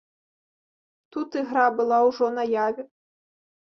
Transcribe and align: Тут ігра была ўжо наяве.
Тут 1.17 1.39
ігра 1.43 1.69
была 1.83 2.03
ўжо 2.09 2.35
наяве. 2.43 2.83